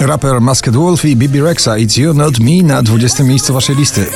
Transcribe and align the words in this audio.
Raper 0.00 0.40
Masked 0.40 0.74
Wolf 0.74 1.04
i 1.04 1.16
Bibi 1.16 1.40
Rexa 1.40 1.76
It's 1.76 1.98
You 1.98 2.14
Not 2.14 2.40
Me 2.40 2.62
na 2.62 2.82
20 2.82 3.24
miejscu 3.24 3.54
waszej 3.54 3.76
listy. 3.76 4.06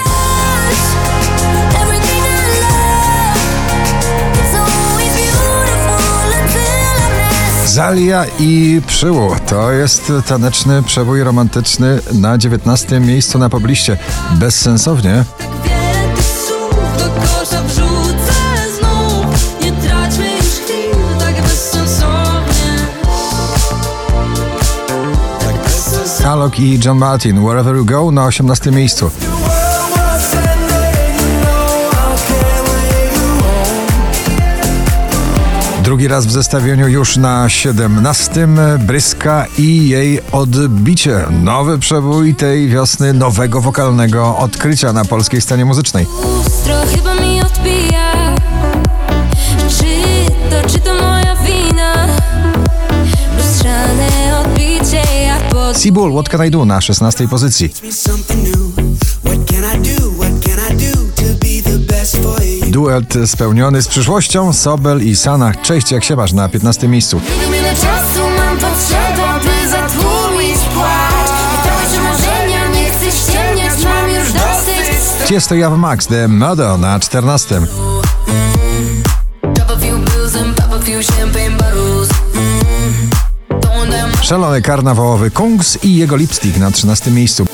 Zalia 7.66 8.24
i 8.38 8.82
Przyłu 8.86 9.36
to 9.46 9.72
jest 9.72 10.12
taneczny 10.26 10.82
przebój 10.82 11.22
romantyczny 11.22 12.00
na 12.12 12.38
19 12.38 13.00
miejscu 13.00 13.38
na 13.38 13.48
pobliście. 13.48 13.98
Bezsensownie. 14.30 15.24
Alok 26.46 26.60
i 26.60 26.78
John 26.84 26.98
Martin 26.98 27.42
Wherever 27.42 27.76
You 27.76 27.84
Go 27.84 28.10
na 28.10 28.24
18 28.26 28.70
miejscu. 28.70 29.10
Drugi 35.82 36.08
raz 36.08 36.26
w 36.26 36.30
zestawieniu 36.30 36.88
już 36.88 37.16
na 37.16 37.48
17. 37.48 38.48
Bryska 38.78 39.46
i 39.58 39.88
jej 39.88 40.20
odbicie. 40.32 41.20
Nowy 41.42 41.78
przebój 41.78 42.34
tej 42.34 42.68
wiosny 42.68 43.12
nowego 43.12 43.60
wokalnego 43.60 44.36
odkrycia 44.38 44.92
na 44.92 45.04
polskiej 45.04 45.40
scenie 45.40 45.64
muzycznej. 45.64 46.06
Dixie 55.86 55.92
Bull, 55.92 56.12
What 56.12 56.28
Can 56.28 56.46
I 56.46 56.50
Do 56.50 56.64
na 56.64 56.80
16 56.80 57.28
pozycji. 57.28 57.74
Duet 62.66 63.14
spełniony 63.26 63.82
z 63.82 63.88
przyszłością, 63.88 64.52
Sobel 64.52 65.06
i 65.06 65.16
Sana. 65.16 65.54
Cześć, 65.54 65.92
jak 65.92 66.04
się 66.04 66.16
masz 66.16 66.32
na 66.32 66.48
15 66.48 66.88
miejscu. 66.88 67.20
Ciesto 75.26 75.54
Jaw 75.54 75.78
Max, 75.78 76.06
The 76.06 76.28
Mother 76.28 76.78
na 76.78 77.00
14. 77.00 77.60
Szalony 84.26 84.62
karnawałowy 84.62 85.30
Kungs 85.30 85.78
i 85.84 85.96
jego 85.96 86.16
lipstick 86.16 86.58
na 86.58 86.70
13 86.70 87.10
miejscu. 87.10 87.46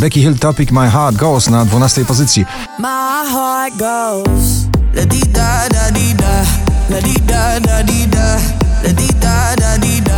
Becky 0.00 0.20
Hill 0.20 0.38
Topic 0.38 0.70
My 0.70 0.90
Heart 0.90 1.16
Goes 1.16 1.48
na 1.48 1.64
12 1.64 2.04
pozycji. 2.04 2.44
My 2.78 3.30
heart 3.32 3.76
goes, 3.76 4.66
la 4.94 5.04
di 5.04 5.20
da, 5.20 5.68
da 5.68 5.90
di 5.90 6.14
da. 6.14 6.67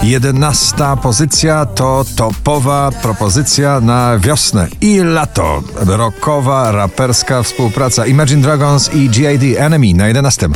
Jedenasta 0.03 0.97
pozycja 0.97 1.67
to 1.67 2.05
topowa 2.17 2.91
propozycja 3.03 3.81
na 3.81 4.19
wiosnę 4.19 4.69
i 4.81 4.99
lato. 4.99 5.63
Rokowa 5.77 6.73
raperska 6.73 7.43
współpraca 7.43 8.07
Imagine 8.07 8.43
Dragons 8.43 8.95
i 8.95 9.09
G.I.D. 9.09 9.65
Enemy 9.65 9.95
na 9.95 10.09
jedenastym. 10.09 10.55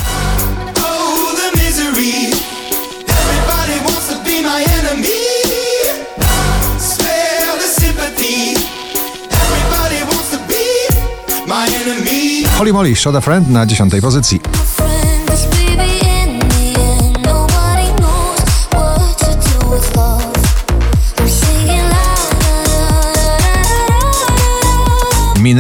Holy 12.59 12.73
Moly, 12.73 12.97
Shot 12.97 13.25
Friend 13.25 13.51
na 13.51 13.67
dziesiątej 13.67 14.01
pozycji. 14.01 14.41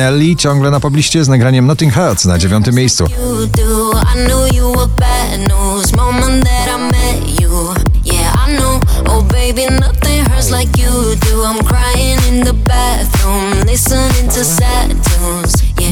Nelly 0.05 0.37
ciągle 0.37 0.71
na 0.71 0.81
pobliście 0.81 1.25
z 1.25 1.29
nagraniem 1.29 1.67
Nothing 1.67 1.95
Hurts 1.95 2.25
na 2.25 2.39
dziewiątym 2.39 2.75
miejscu. 2.75 3.07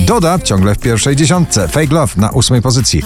Doda 0.06 0.38
ciągle 0.38 0.74
w 0.74 0.78
pierwszej 0.78 1.16
dziesiątce. 1.16 1.68
Fake 1.68 1.94
Love 1.94 2.12
na 2.16 2.30
ósmej 2.30 2.62
pozycji. 2.62 3.02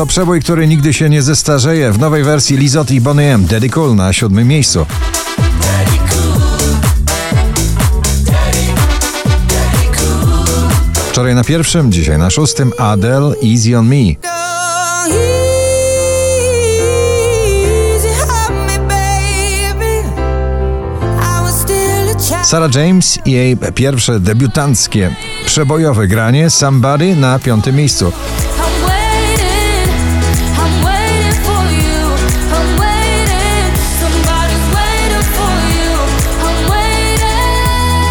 To 0.00 0.06
przebój, 0.06 0.40
który 0.40 0.68
nigdy 0.68 0.92
się 0.92 1.10
nie 1.10 1.22
zestarzeje. 1.22 1.92
W 1.92 1.98
nowej 1.98 2.24
wersji 2.24 2.56
Lizot 2.56 2.90
i 2.90 3.00
Bonnie 3.00 3.34
M. 3.34 3.46
Daddy 3.46 3.68
Cool 3.68 3.94
na 3.94 4.12
7 4.12 4.48
miejscu. 4.48 4.86
Wczoraj 11.10 11.34
na 11.34 11.44
pierwszym, 11.44 11.92
dzisiaj 11.92 12.18
na 12.18 12.30
szóstym 12.30 12.72
Adele 12.78 13.34
Easy 13.44 13.78
on 13.78 13.88
Me. 13.88 13.96
Sarah 22.44 22.74
James 22.74 23.18
i 23.24 23.32
jej 23.32 23.56
pierwsze 23.74 24.20
debiutanckie 24.20 25.14
przebojowe 25.46 26.08
granie 26.08 26.50
Somebody 26.50 27.16
na 27.16 27.38
piątym 27.38 27.76
miejscu. 27.76 28.12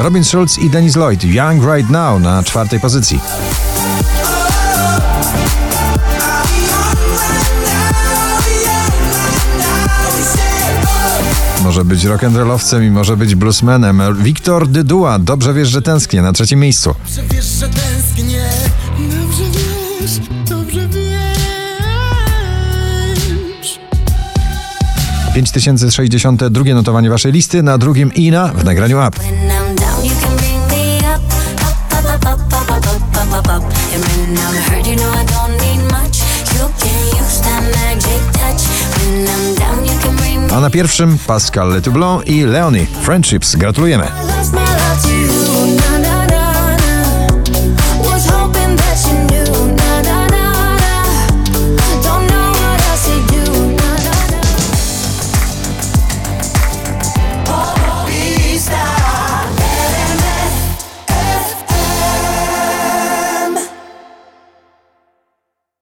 Robin 0.09 0.23
Schulz 0.23 0.57
i 0.57 0.69
Dennis 0.69 0.95
Lloyd 0.95 1.23
Young 1.23 1.63
Right 1.75 1.89
Now 1.89 2.21
na 2.21 2.43
czwartej 2.43 2.79
pozycji. 2.79 3.19
Może 11.63 11.85
być 11.85 12.05
rock'n'rollowcem 12.05 12.87
i 12.87 12.91
może 12.91 13.17
być 13.17 13.35
bluesmanem. 13.35 14.01
Wiktor 14.23 14.67
Dydua, 14.67 15.19
dobrze 15.19 15.53
wiesz, 15.53 15.69
że 15.69 15.81
tęsknię 15.81 16.21
na 16.21 16.33
trzecim 16.33 16.59
miejscu. 16.59 16.95
Wiesz, 17.31 17.45
że 17.45 17.69
tęsknię. 17.69 18.49
Dobrze 18.99 19.43
wiesz, 20.01 20.19
dobrze 20.49 20.87
wiesz. 20.87 21.09
5062 25.33 26.63
notowanie 26.73 27.09
waszej 27.09 27.31
listy, 27.31 27.63
na 27.63 27.77
drugim 27.77 28.13
Ina 28.13 28.47
w 28.47 28.63
nagraniu 28.63 28.97
Up. 29.07 29.19
A 40.53 40.59
na 40.59 40.69
pierwszym 40.69 41.17
Pascal 41.27 41.69
Letoublon 41.69 42.23
i 42.25 42.43
Leonie 42.43 42.85
Friendships. 43.03 43.55
Gratulujemy. 43.55 44.28